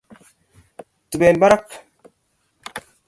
[1.11, 1.67] toben barak